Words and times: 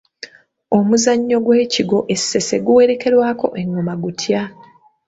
Omuzannyo 0.77 1.37
gw’ekigwo 1.45 1.97
e 2.13 2.15
Ssese 2.21 2.55
guwerekerwako 2.65 3.47
engoma 3.61 3.93
gutya? 4.03 4.41